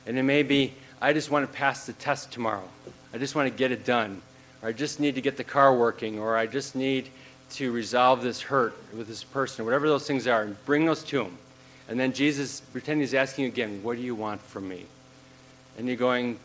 [0.06, 2.68] And it may be, I just want to pass the test tomorrow.
[3.14, 4.22] I just want to get it done
[4.62, 7.10] or I just need to get the car working, or I just need
[7.52, 11.24] to resolve this hurt with this person, whatever those things are, and bring those to
[11.24, 11.38] him.
[11.88, 14.86] And then Jesus, pretend he's asking you again, What do you want from me?
[15.78, 16.40] And you're going,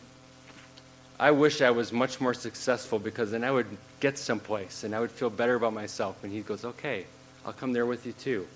[1.19, 3.67] I wish I was much more successful because then I would
[3.99, 6.23] get someplace and I would feel better about myself.
[6.23, 7.05] And he goes, Okay,
[7.45, 8.47] I'll come there with you too.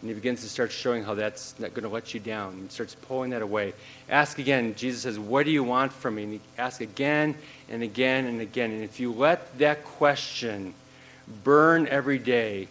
[0.00, 2.54] And he begins to start showing how that's not going to let you down.
[2.54, 3.72] And starts pulling that away.
[4.08, 4.74] Ask again.
[4.74, 6.24] Jesus says, What do you want from me?
[6.24, 7.36] And he asks again
[7.68, 8.72] and again and again.
[8.72, 10.74] And if you let that question
[11.44, 12.66] burn every day,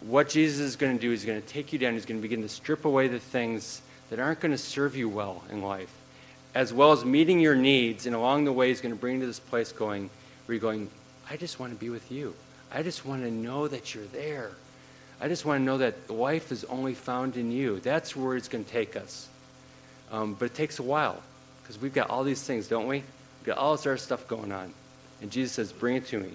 [0.00, 1.94] what Jesus is going to do is going to take you down.
[1.94, 3.80] He's going to begin to strip away the things
[4.10, 5.92] that aren't going to serve you well in life,
[6.54, 9.20] as well as meeting your needs, and along the way, He's going to bring you
[9.20, 10.10] to this place going,
[10.44, 10.90] where you're going,
[11.28, 12.34] I just want to be with you.
[12.72, 14.50] I just want to know that you're there.
[15.20, 17.80] I just want to know that life is only found in you.
[17.80, 19.28] That's where it's going to take us.
[20.12, 21.20] Um, but it takes a while
[21.62, 22.96] because we've got all these things, don't we?
[22.96, 24.72] We've got all this other stuff going on.
[25.22, 26.30] And Jesus says, Bring it to me.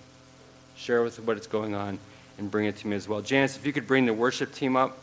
[0.75, 1.99] Share with what is going on
[2.41, 3.21] and bring it to me as well.
[3.21, 4.97] Janice, if you could bring the worship team up,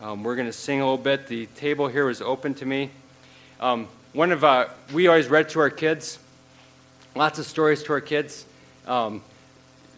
[0.00, 1.26] um, we're going to sing a little bit.
[1.26, 2.90] The table here was open to me.
[3.60, 6.20] Um, one of uh, we always read to our kids,
[7.16, 8.46] lots of stories to our kids.
[8.86, 9.22] Um,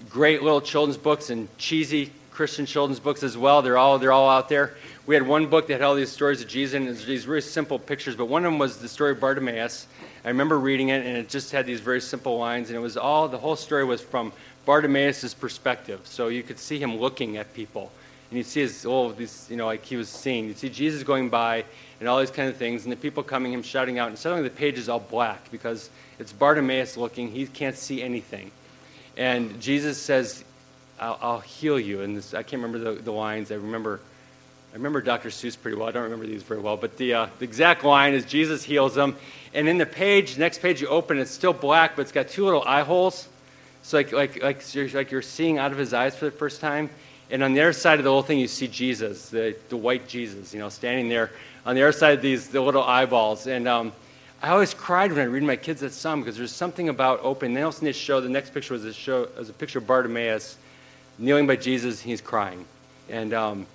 [0.08, 3.60] great little children's books and cheesy Christian children's books as well.
[3.60, 4.74] They're all they're all out there.
[5.06, 7.78] We had one book that had all these stories of Jesus and these really simple
[7.78, 9.86] pictures, but one of them was the story of Bartimaeus.
[10.24, 12.96] I remember reading it, and it just had these very simple lines, and it was
[12.96, 14.32] all the whole story was from
[14.66, 16.00] Bartimaeus' perspective.
[16.04, 17.90] So you could see him looking at people,
[18.30, 20.46] and you'd see his oh these you know like he was seeing.
[20.48, 21.64] You'd see Jesus going by
[21.98, 24.46] and all these kind of things, and the people coming, him shouting out, and suddenly
[24.46, 25.88] the page is all black because
[26.18, 27.30] it's Bartimaeus looking.
[27.30, 28.50] He can't see anything.
[29.16, 30.44] And Jesus says,
[31.00, 32.02] I'll, I'll heal you.
[32.02, 33.50] And this, I can't remember the, the lines.
[33.50, 34.00] I remember,
[34.72, 35.30] I remember Dr.
[35.30, 35.88] Seuss pretty well.
[35.88, 36.76] I don't remember these very well.
[36.76, 39.16] But the, uh, the exact line is Jesus heals them.
[39.54, 42.44] And in the page, next page you open, it's still black, but it's got two
[42.44, 43.28] little eye holes.
[43.86, 46.60] So like, like, like, you're, like you're seeing out of his eyes for the first
[46.60, 46.90] time.
[47.30, 50.08] And on the other side of the whole thing, you see Jesus, the, the white
[50.08, 51.30] Jesus, you know, standing there
[51.64, 53.46] on the other side of these the little eyeballs.
[53.46, 53.92] And um,
[54.42, 57.54] I always cried when I read my kids that psalm because there's something about open.
[57.54, 59.86] They also need to show the next picture was a show was a picture of
[59.86, 60.58] Bartimaeus
[61.18, 62.00] kneeling by Jesus.
[62.00, 62.64] He's crying,
[63.08, 63.68] and um,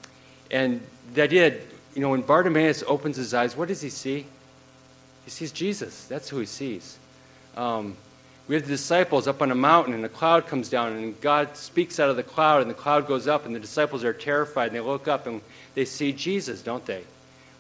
[0.51, 0.81] and
[1.13, 1.57] the idea,
[1.95, 4.25] you know, when Bartimaeus opens his eyes, what does he see?
[5.23, 6.03] He sees Jesus.
[6.07, 6.97] That's who he sees.
[7.55, 7.95] Um,
[8.47, 11.55] we have the disciples up on a mountain, and a cloud comes down, and God
[11.55, 14.67] speaks out of the cloud, and the cloud goes up, and the disciples are terrified,
[14.67, 15.41] and they look up and
[15.75, 17.03] they see Jesus, don't they?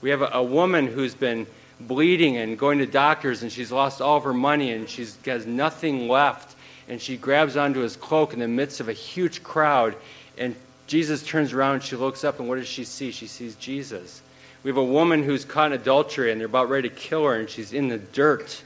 [0.01, 1.47] We have a, a woman who's been
[1.79, 5.45] bleeding and going to doctors, and she's lost all of her money, and she has
[5.45, 6.57] nothing left.
[6.89, 9.95] And she grabs onto his cloak in the midst of a huge crowd,
[10.37, 10.55] and
[10.87, 13.11] Jesus turns around, and she looks up, and what does she see?
[13.11, 14.21] She sees Jesus.
[14.63, 17.35] We have a woman who's caught in adultery, and they're about ready to kill her,
[17.35, 18.61] and she's in the dirt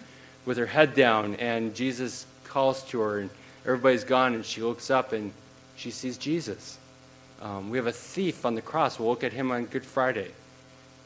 [0.45, 3.29] with her head down, and Jesus calls to her, and
[3.65, 5.31] everybody's gone, and she looks up, and
[5.75, 6.77] she sees Jesus.
[7.41, 8.99] Um, we have a thief on the cross.
[8.99, 10.31] We'll look at him on Good Friday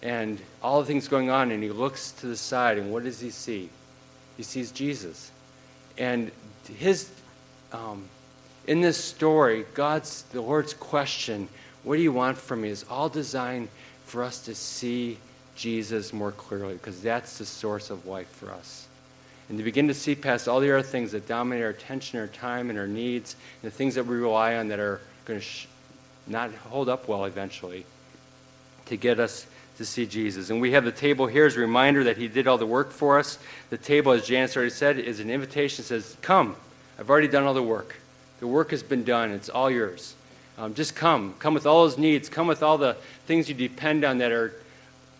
[0.01, 3.19] and all the things going on, and he looks to the side, and what does
[3.19, 3.69] he see?
[4.37, 5.31] He sees Jesus.
[5.97, 6.31] And
[6.77, 7.09] his,
[7.73, 8.05] um,
[8.67, 11.49] in this story, God's, the Lord's question,
[11.83, 13.67] what do you want from me, is all designed
[14.05, 15.17] for us to see
[15.55, 18.87] Jesus more clearly, because that's the source of life for us.
[19.49, 22.27] And to begin to see past all the other things that dominate our attention, our
[22.27, 25.45] time, and our needs, and the things that we rely on that are going to
[25.45, 25.67] sh-
[26.27, 27.85] not hold up well eventually,
[28.85, 29.47] to get us
[29.77, 30.49] to see Jesus.
[30.49, 32.91] And we have the table here as a reminder that He did all the work
[32.91, 33.39] for us.
[33.71, 36.55] The table, as Janice already said, is an invitation says, Come,
[36.99, 37.95] I've already done all the work.
[38.39, 40.15] The work has been done, it's all yours.
[40.57, 41.35] Um, just come.
[41.39, 42.27] Come with all those needs.
[42.27, 44.53] Come with all the things you depend on that are,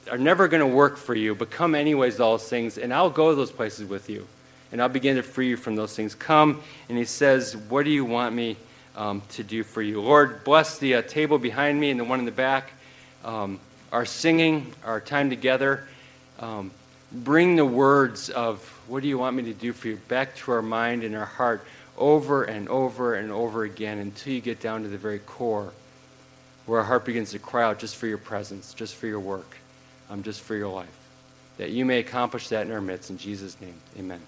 [0.09, 3.09] are never going to work for you, but come anyways, all those things, and I'll
[3.09, 4.27] go to those places with you.
[4.71, 6.13] And I'll begin to free you from those things.
[6.13, 8.55] Come, and He says, What do you want me
[8.95, 9.99] um, to do for you?
[10.01, 12.71] Lord, bless the uh, table behind me and the one in the back.
[13.25, 13.59] Um,
[13.91, 15.87] our singing, our time together,
[16.39, 16.69] um,
[17.11, 20.51] bring the words of what do you want me to do for you back to
[20.51, 21.65] our mind and our heart
[21.97, 25.73] over and over and over again until you get down to the very core
[26.65, 29.57] where our heart begins to cry out just for your presence, just for your work,
[30.09, 30.87] um, just for your life.
[31.57, 33.09] That you may accomplish that in our midst.
[33.09, 34.21] In Jesus' name, amen.